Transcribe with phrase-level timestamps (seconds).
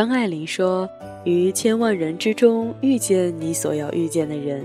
[0.00, 0.88] 张爱玲说
[1.24, 4.64] ：“于千万人之中遇见你所要遇见的人，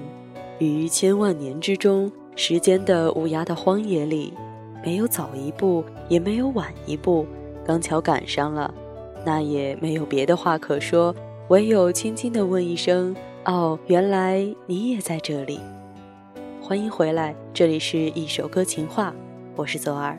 [0.59, 4.31] 于千万年之中，时间的无涯的荒野里，
[4.81, 7.27] 没有早一步，也没有晚一步，
[7.65, 8.73] 刚巧赶上了，
[9.25, 11.13] 那也没有别的话可说，
[11.49, 15.59] 唯有轻轻地问一声：‘哦，原来你也在这里。’
[16.63, 19.13] 欢迎回来，这里是一首歌情话，
[19.57, 20.17] 我是左耳。”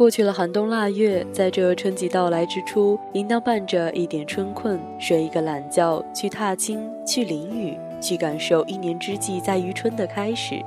[0.00, 10.64] 过去了寒冬腊月，在这春季到来之初，应当伴着一点春困，睡一个懒觉，去踏青，去淋雨，去感受一年之计在于春的开始。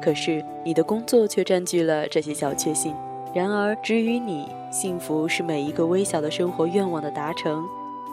[0.00, 2.94] 可是你的工作却占据了这些小确幸。
[3.34, 7.62] 然而，至于你，幸福是每一个微小的生活愿望的达成：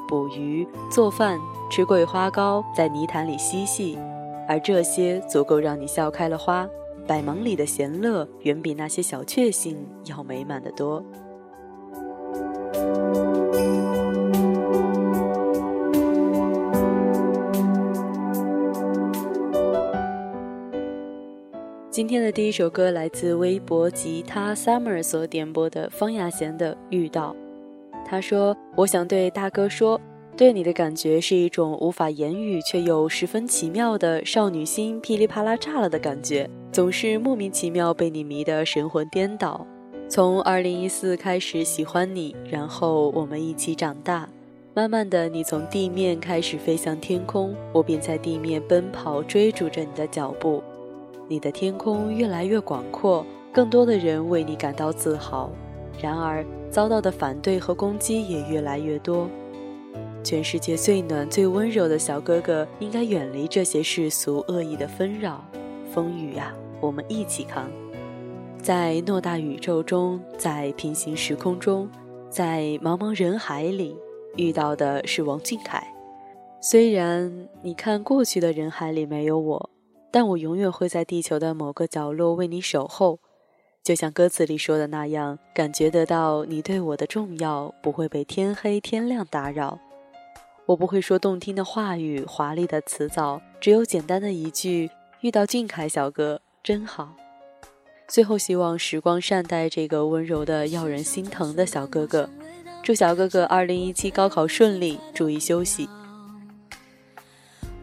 [0.10, 1.40] 捕鱼、做饭、
[1.72, 3.98] 吃桂花糕，在泥潭里嬉戏，
[4.46, 6.68] 而这些足够让你笑开了花。
[7.08, 11.04] 百忙里的闲乐，远比那些小确幸要美满的多。
[21.90, 27.36] 今天的第一首歌来自微博吉他 Summer 所点播的方雅贤的《遇到》。
[28.06, 30.00] 他说：“我想对大哥说。”
[30.36, 39.64] 对你的感觉是一种无法言语却又十分奇妙的少女心噼里啪啦炸了的感觉，总是莫名其妙被你迷得神魂颠倒。
[40.10, 44.28] 从二零一四开始喜欢你，然后我们一起长大，
[44.74, 50.64] 慢慢的你从地面开始飞向天空，我便在地面奔跑追逐着你的脚步。
[51.28, 55.52] 你的天空越来越广阔，更多的人为你感到自豪，
[56.02, 59.30] 然而遭到的反对和攻击也越来越多。
[60.24, 65.46] 全世界最暖、最温柔的小哥哥，应该远离这些世俗恶意的纷扰。
[65.94, 66.52] 风雨呀，
[66.84, 67.72] 我们一起扛。
[68.62, 71.90] 在偌大宇宙中，在平行时空中，
[72.30, 73.96] 在茫茫人海里，
[74.36, 75.82] 遇到的是王俊凯。
[76.60, 79.70] 虽然你看过去的人海里没有我，
[80.12, 83.20] 但我永远会在地球的某个角落为你守候。
[83.82, 89.80] 就像歌词里说的那样，感觉得到你对我的重要，不会被天黑天亮打扰。
[90.66, 94.90] 我不会说动听的话语、华丽的词藻，只有简单的一句
[95.20, 97.14] ：“遇到俊凯小哥真好。”
[98.08, 102.30] 最后，希望时光善待这个温柔的、要人心疼的小哥哥。
[102.84, 105.90] 祝小哥哥二零一七高考顺利，注意休息。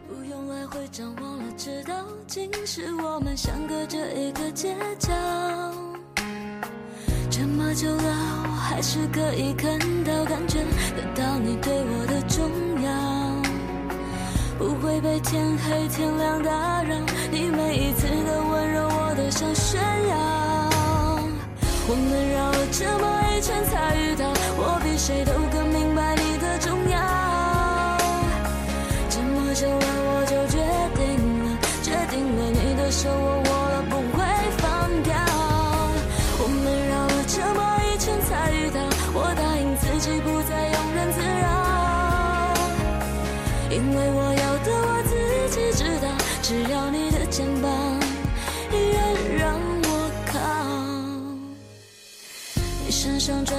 [0.07, 5.11] 不用来回张望了，知道竟是我们相隔着一个街角。
[7.29, 12.80] 这么久了，我还是可以看到、感觉得到你对我的重。
[14.61, 16.95] 不会被天黑天亮打扰，
[17.31, 20.69] 你每一次的温柔我都想炫耀。
[21.89, 25.70] 我们绕了这么一圈才遇到，我比谁都更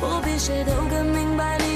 [0.00, 1.75] 我比谁都更明白你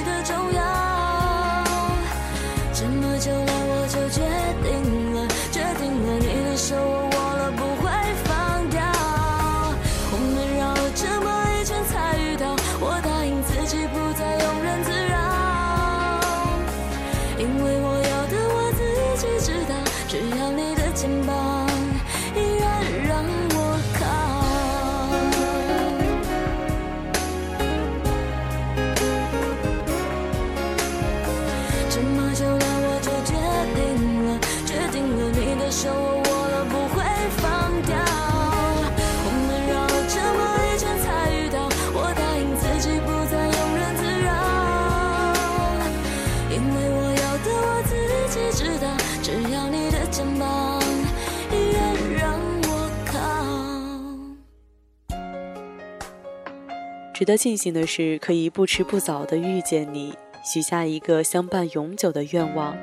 [57.21, 62.75] 值得庆幸的是，可以不迟不早的遇见你，许下一个相伴永久的愿望。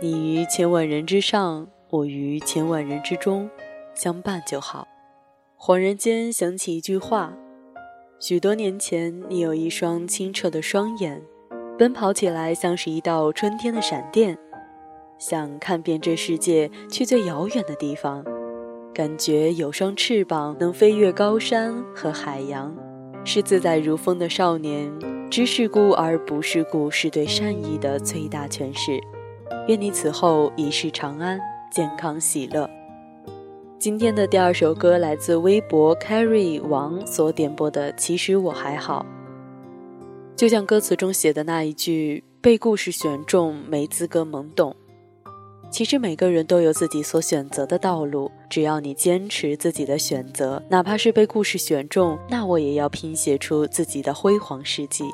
[0.00, 3.50] 你于千万人之上，我于千万人之中，
[3.96, 4.86] 相伴就好。
[5.58, 7.36] 恍然间想起一句话：
[8.20, 11.20] 许多年前，你有一双清澈的双眼，
[11.76, 14.38] 奔跑起来像是一道春天的闪电，
[15.18, 18.24] 想看遍这世界，去最遥远的地方，
[18.94, 22.72] 感觉有双翅膀能飞越高山和海洋。
[23.30, 24.90] 是自在如风的少年，
[25.30, 28.98] 知世故而不世故，是对善意的最大诠释。
[29.66, 31.38] 愿你此后一世长安，
[31.70, 32.66] 健康喜乐。
[33.78, 39.04] 今天的第二首歌来自微博 Carry 王所点播的《其实我还好》，
[40.34, 44.74] 就像歌词中写的那一句：“被故事选中，没资格懵懂。”
[45.70, 55.04] 其实每个人都有自己所选择的道路，只要你坚持自己的选择，哪怕是被故事选中，那我也要拼写出自己的辉煌事迹。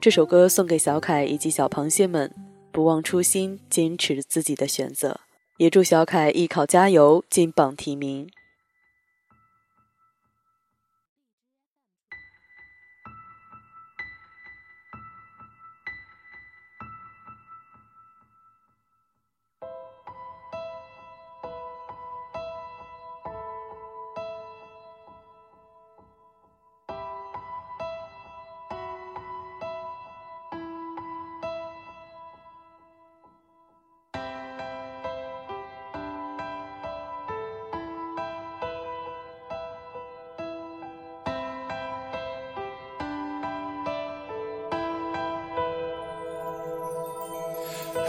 [0.00, 2.30] 这首歌送给小凯以及小螃蟹们，
[2.70, 5.20] 不忘初心，坚持自己的选择。
[5.56, 8.28] 也祝小凯艺考加油，金榜题名。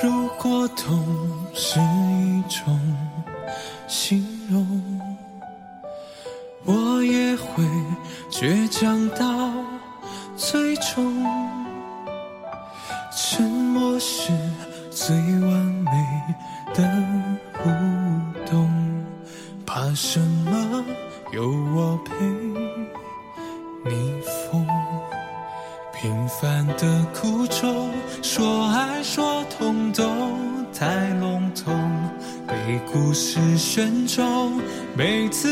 [0.06, 1.04] 如果痛
[1.56, 2.80] 是一种
[3.88, 5.02] 形容，
[6.63, 7.63] 我也会
[8.30, 9.34] 倔强到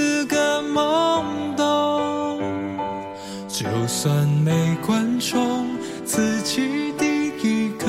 [0.03, 2.41] 没资格懵懂。
[3.48, 4.51] 就算没
[4.86, 5.65] 观众，
[6.03, 7.88] 自己第一个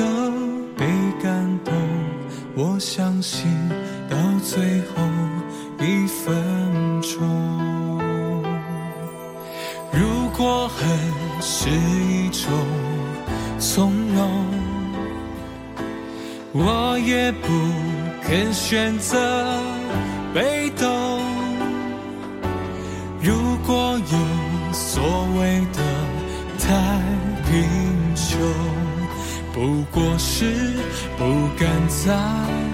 [0.77, 0.85] 被
[1.21, 1.73] 感动，
[2.55, 3.45] 我相信
[4.09, 5.03] 到最后
[5.79, 8.01] 一分钟。
[9.91, 10.87] 如果恨
[11.41, 12.49] 是一种
[13.59, 14.45] 从容，
[16.53, 17.47] 我也不
[18.21, 19.17] 肯选择
[20.33, 20.94] 被动。
[31.57, 32.64] 敢再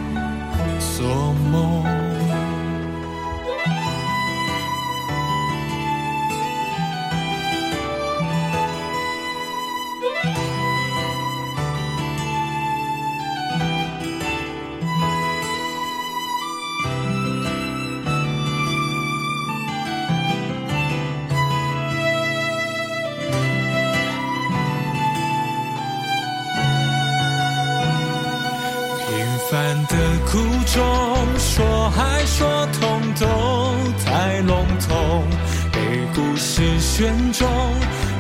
[36.21, 37.47] 故事选中，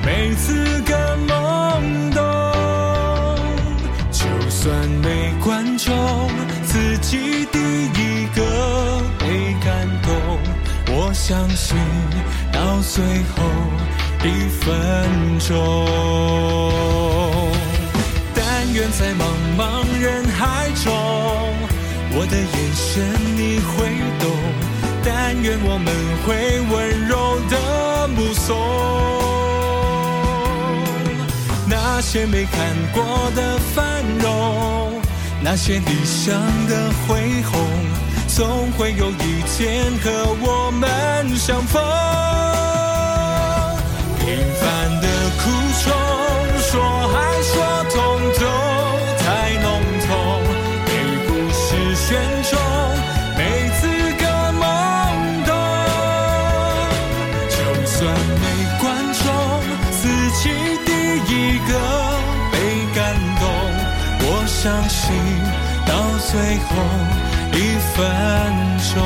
[0.03, 0.93] 没资格
[1.27, 2.19] 懵懂。
[4.11, 5.95] 就算没观众，
[6.65, 8.41] 自己第一个
[9.19, 10.11] 被感动。
[10.95, 11.77] 我相信
[12.51, 13.03] 到最
[13.35, 13.43] 后
[14.23, 14.67] 一分
[15.37, 15.51] 钟。
[18.33, 20.91] 但愿在茫茫人海中，
[22.13, 23.05] 我的眼神
[23.37, 23.69] 你会
[24.19, 24.25] 懂。
[25.03, 25.91] 但愿我们
[26.23, 26.29] 会
[26.69, 27.30] 温柔
[28.21, 28.55] 目送
[31.67, 32.53] 那些没看
[32.93, 33.03] 过
[33.35, 35.01] 的繁荣，
[35.41, 36.35] 那些理想
[36.67, 37.59] 的恢宏，
[38.27, 40.11] 总会有一天和
[40.41, 41.81] 我们相逢。
[44.19, 45.07] 平凡的
[45.39, 45.49] 苦
[45.83, 45.91] 衷，
[46.59, 46.71] 说
[47.15, 47.53] 爱说
[47.89, 47.95] 痛
[64.63, 65.11] 相信
[65.87, 66.75] 到最后
[67.51, 67.57] 一
[67.95, 67.97] 分
[68.93, 69.01] 钟，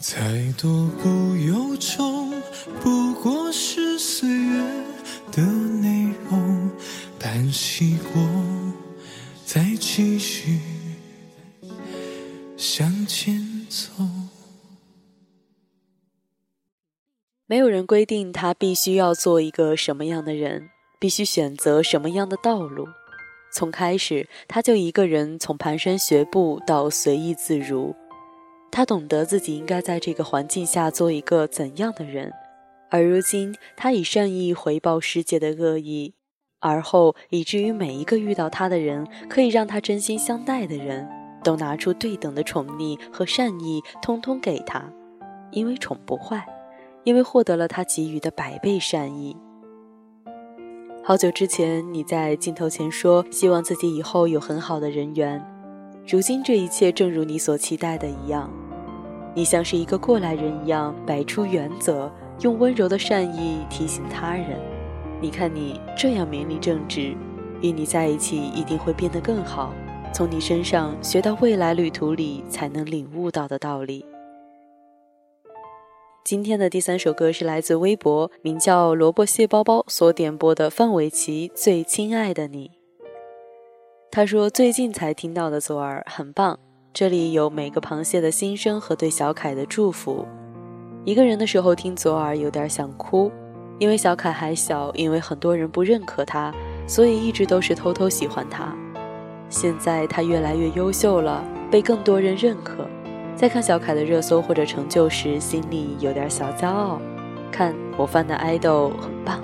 [0.00, 0.18] 再
[0.60, 2.32] 多不由衷，
[2.82, 4.64] 不过是岁月
[5.30, 6.68] 的内容。
[7.20, 7.91] 担心
[17.52, 22.88] 没有人规定他必须要做一个什么样的人，必须选择什么样的道路。
[23.52, 27.94] 从开始，他就一个人从蹒跚学步到随意自如。
[28.70, 32.32] 他懂得自己应该在这个环境下做一个怎样的人，
[32.88, 36.14] 而如今，他以善意回报世界的恶意，
[36.58, 41.06] 而后以至于每一个遇到他的人，可以让他真心相待的人，
[41.44, 44.90] 都拿出对等的宠溺和善意，通通给他，
[45.50, 46.42] 因为宠不坏。
[47.04, 49.36] 因为获得了他给予的百倍善意。
[51.04, 55.44] 好久之前，你在镜头前说希望自己以后有很好的人缘，
[56.06, 58.48] 如今这一切正如你所期待的一样，
[59.34, 62.08] 你像是一个过来人一样摆出原则，
[62.40, 64.60] 用温柔的善意提醒他人。
[65.20, 67.16] 你看你这样明理正直，
[67.62, 69.74] 与你在一起一定会变得更好。
[70.14, 74.04] 从你身上学到未来旅途里才能领悟到的道理。
[76.24, 82.68] 今天的第三首歌是来自微博名叫“萝卜蟹包包”所点播的范玮琪《最亲爱的你》。
[84.08, 86.56] 他说最近才听到的左耳很棒，
[86.94, 90.24] 这里有每个螃蟹的心声和对小凯的祝福。
[91.04, 93.28] 一个人的时候听左耳有点想哭，
[93.80, 96.54] 因为小凯还小，因为很多人不认可他，
[96.86, 98.72] 所以一直都是偷偷喜欢他。
[99.48, 102.86] 现在他越来越优秀了，被更多人认可。
[103.34, 107.00] 在看小凯的热搜或者成就时，心里有点小骄傲。
[107.50, 109.40] 看我翻的爱豆很棒，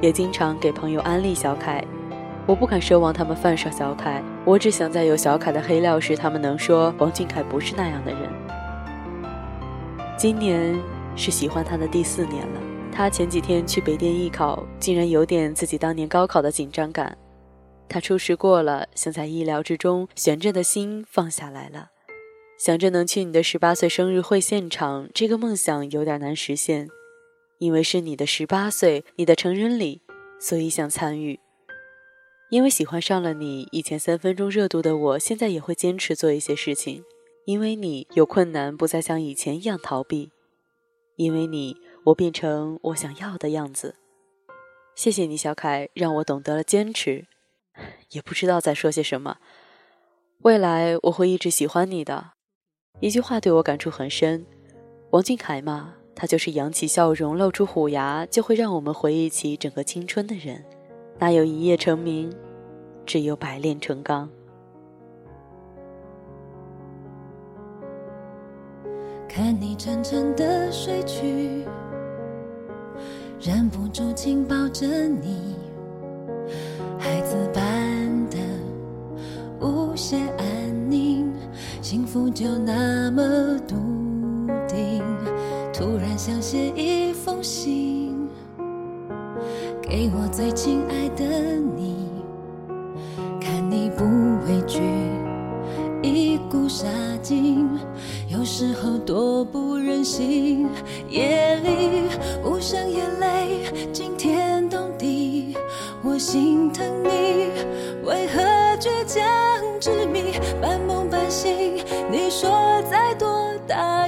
[0.00, 1.82] 也经常给朋友安利小凯。
[2.46, 8.22] 我不敢奢望他们犯上小凯，我只想在有小凯的黑料时，他们能说王俊凯不是那样的人。
[10.16, 10.78] 今年
[11.16, 12.60] 是喜欢他的第四年了。
[12.90, 17.16] 他前几天去北电艺考，竟然有点自己当年高考的紧张感。
[17.88, 21.90] 他初试过了，像在意料之中，悬着的心放下来了。
[22.58, 26.88] 想着能去你的十八岁生日会现场，这个梦想有点难实现，
[27.58, 30.02] 因为是你的十八岁，你的成人礼，
[30.40, 31.38] 所以想参与。
[32.50, 37.04] 因为喜欢上了你，以前三分钟热度的我，现在也会坚持做一些事情。
[37.44, 40.32] 因为你有困难，不再像以前一样逃避。
[41.14, 43.94] 因为你，我变成我想要的样子。
[44.96, 47.26] 谢谢你，小凯，让我懂得了坚持。
[48.10, 49.36] 也不知道在说些什么。
[50.40, 52.32] 未来我会一直喜欢你的。
[53.00, 54.44] 一句话对我感触很深，
[55.10, 60.64] 王俊凯嘛，他就是扬起笑容，露出虎牙，就会让我们回忆起整个青春的人。
[61.20, 62.28] 哪有一夜成名，
[63.06, 64.28] 只有百炼成钢。
[69.28, 71.64] 看你沉沉的睡去，
[73.40, 75.54] 忍不住紧抱着你，
[82.38, 83.74] 就那么笃
[84.68, 85.02] 定，
[85.74, 88.16] 突然想写一封信，
[89.82, 91.24] 给我最亲爱的
[91.76, 91.96] 你。
[93.40, 94.04] 看你不
[94.46, 94.80] 畏惧，
[96.00, 96.86] 一股杀
[97.20, 97.68] 劲，
[98.28, 100.68] 有时候多不忍心。
[101.08, 102.04] 夜里
[102.44, 103.37] 无声眼泪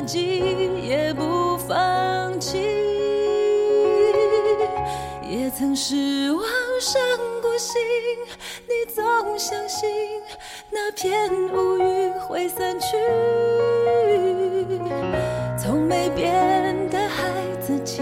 [0.01, 0.41] 自己
[0.83, 2.57] 也不放弃，
[5.29, 6.43] 也曾失望
[6.81, 6.99] 伤
[7.43, 7.79] 过心，
[8.67, 9.91] 你总相信
[10.71, 12.97] 那片乌云会散去。
[15.63, 17.31] 从没变的孩
[17.61, 18.01] 子气，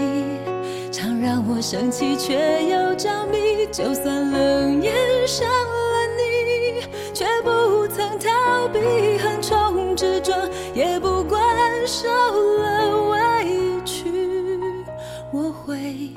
[0.93, 3.67] 常让我生气却又着迷。
[3.73, 4.95] 就算冷眼
[5.27, 6.81] 伤了你，
[7.13, 8.79] 却不曾逃避，
[9.17, 11.48] 横冲直撞，也不管。
[11.91, 13.17] 受了委
[13.83, 14.03] 屈，
[15.33, 16.11] 我会。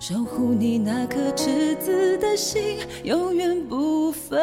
[0.00, 4.36] 守护你那颗赤子的心，永远不分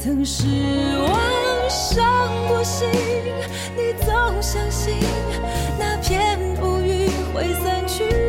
[0.00, 0.46] 曾失
[1.00, 2.88] 望伤过心，
[3.76, 4.08] 你总
[4.40, 4.94] 相信
[5.78, 8.27] 那片乌云会散去。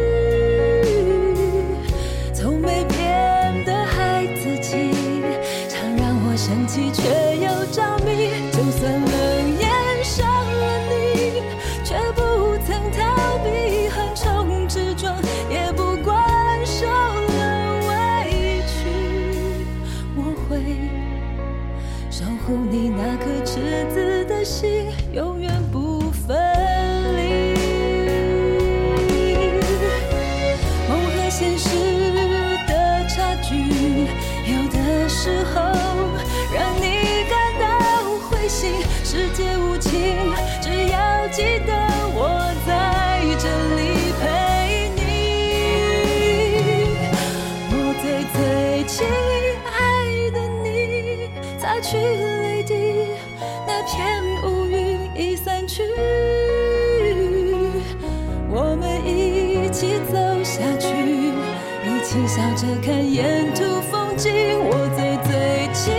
[62.90, 64.34] 看沿途风景。
[64.66, 65.32] 我最最
[65.76, 65.94] 亲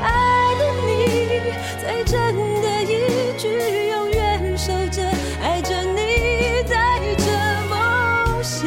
[0.00, 0.94] 爱的你，
[1.80, 2.14] 最真
[2.62, 2.94] 的一
[3.36, 3.48] 句，
[3.88, 5.02] 永远守着，
[5.42, 7.26] 爱着你，带着
[7.68, 7.74] 梦
[8.44, 8.62] 想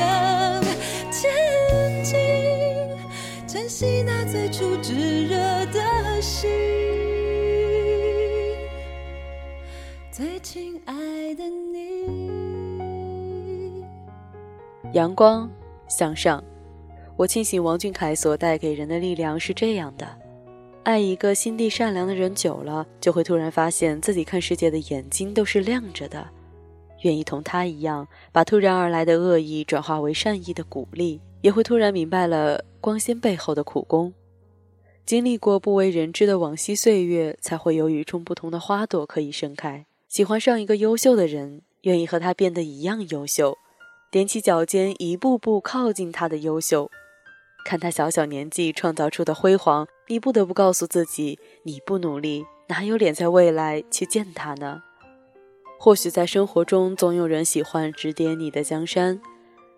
[1.10, 1.32] 前
[2.04, 2.20] 进。
[3.48, 5.38] 珍惜那最初炙热
[5.68, 6.50] 的心，
[10.12, 10.94] 最亲爱
[11.36, 11.80] 的你。
[14.92, 15.50] 阳光
[15.88, 16.44] 向上。
[17.20, 20.08] 我庆幸王俊凯所带给人的力量是这样的：
[20.84, 26.26] 爱一个心地善良的人久了，就会突然发现自己看世界的眼睛都是亮着的，
[27.02, 34.14] 愿意同他一样，把突然而来的恶意转化为善意的鼓励，也会突然明白了光鲜背后的苦功。
[35.06, 39.86] 经历过不为人知的往昔岁月，才会有与众不同的花朵可以盛开。
[40.08, 43.58] 喜欢上一个优秀的人，愿意和他变得一样优秀，
[44.10, 46.90] 踮起脚尖，一步步靠近他的优秀。
[47.70, 54.82] 看他小小年纪创造出的辉煌，你不得不告诉自己：你不努力，哪有脸在未来去见他呢？
[55.78, 59.22] 或许在生活中，总有人喜欢指点你的江山，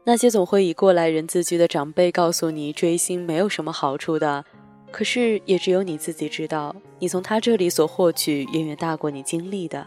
[0.06, 4.45] 那些总会以过来人自居的长辈告诉你追星没有什么好处的。
[4.89, 9.86] 可是，也只有你自己知道，你从他这里所获取远远大过你经历的。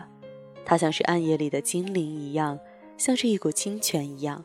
[0.66, 2.58] 他像是暗夜里的精灵一样，
[2.98, 4.44] 像是一股清泉一样。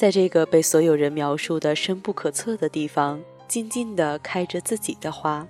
[0.00, 5.46] 在这个被所有人描述的深不可测的地方，静静地开着自己的花，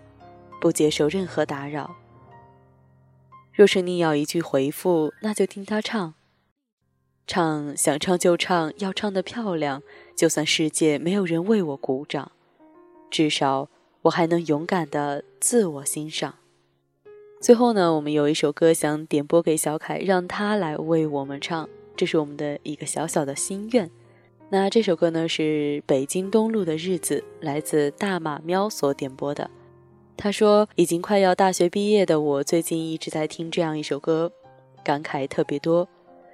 [0.61, 1.95] 不接受任何打扰。
[3.53, 6.15] 若是你要一句回复，那就听他唱，
[7.29, 9.85] 唱想唱就唱，要唱得漂亮，
[10.17, 12.33] 就算世界没有人为我鼓掌，
[13.09, 13.69] 至少
[14.03, 16.35] 我还能勇敢地自我欣赏。
[17.41, 23.89] 最后呢，我们有一首歌想点播给小凯，让他来为我们唱，这是我们的一个小小的心愿。
[24.53, 29.49] 那这首歌呢是北京东路的日子，来自大马喵所点播的。
[30.17, 34.33] 他说，已经快要大学毕业的我，最近一直在听这样一首歌，
[34.83, 35.89] 感慨特别多，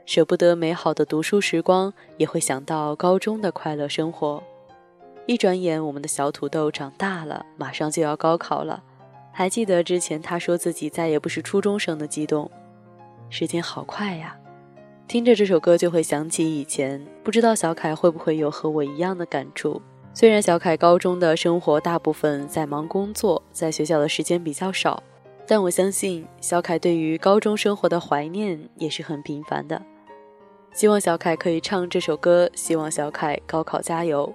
[0.07, 4.43] 舍不得美好的读书时光，也会想到高中的快乐生活。
[5.27, 8.83] 一转眼，我们的小土豆长大了，马上就要高考了，
[9.31, 12.51] 还记得之前他说自己再也不是初中生的激动。
[13.29, 14.39] 时间好快呀，
[15.09, 17.01] 听着这首歌就会想起以前。
[17.23, 19.81] 不知道小凯会不会有和我一样的感触？
[20.13, 25.01] 虽然小凯高中的生活大部分在忙工作，在学校的时间比较少，
[25.47, 29.81] 但我相信小凯对于高中生活的怀念也是很频繁的。
[30.73, 34.35] 希望小凯可以唱这首歌，希望小凯高考加油。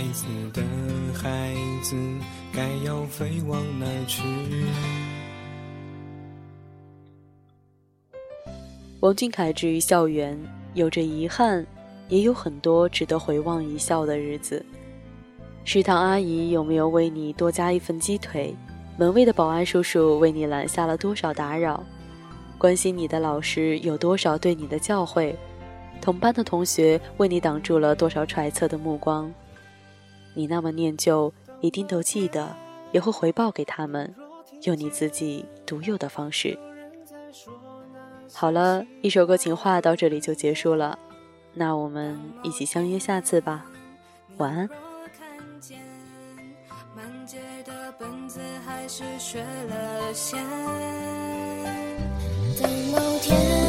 [0.00, 0.62] 孩子的
[1.12, 1.94] 孩子，
[2.54, 4.22] 该要飞往哪去？
[9.00, 10.38] 王俊凯至于校园，
[10.72, 11.66] 有着遗憾，
[12.08, 14.64] 也有很多值得回望一笑的日子。
[15.66, 18.56] 食堂阿姨有没有为你多加一份鸡腿？
[18.96, 21.84] 门卫的保安叔叔为你拦下了多少打扰？
[22.56, 25.34] 关心你的老师有多少对你的教诲？
[26.00, 29.30] 同班的同学为你挡住了多少揣测的目光？
[30.40, 32.56] 你那么念旧，一定都记得，
[32.92, 34.14] 也会回报给他们，
[34.62, 36.58] 用你自己独有的方式。
[38.32, 40.98] 好了，一首歌情话到这里就结束了，
[41.52, 43.66] 那我们一起相约下次吧，
[44.38, 44.66] 晚安。
[48.88, 50.44] 是学了先。
[52.60, 53.59] 等某天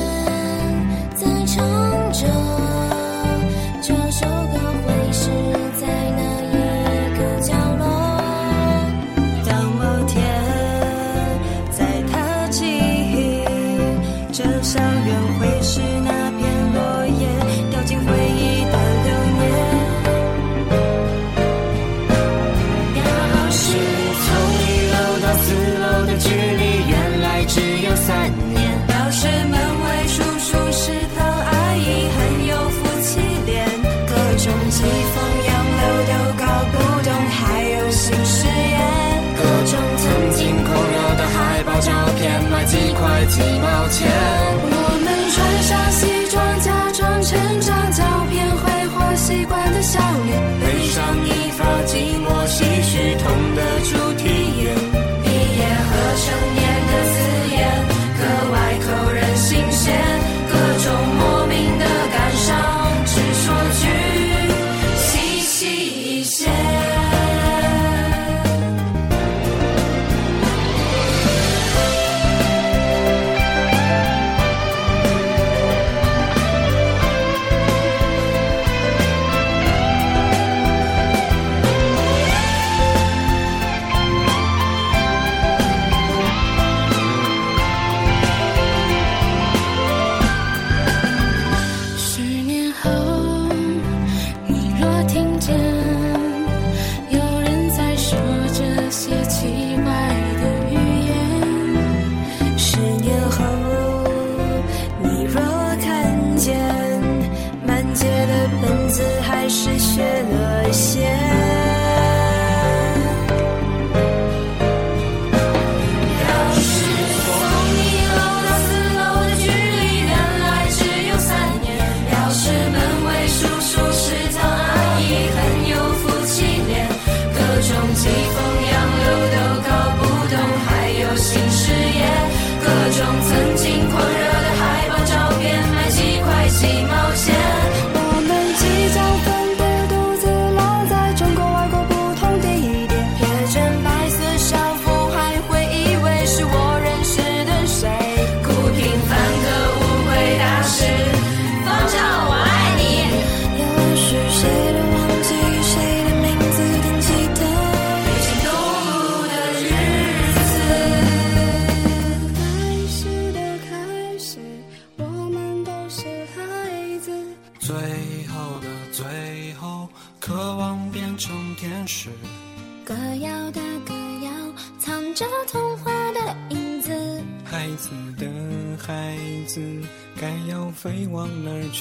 [94.82, 95.81] 若听见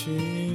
[0.01, 0.50] 去？